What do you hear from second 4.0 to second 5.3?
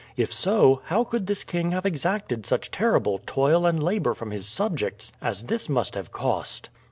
from his subjects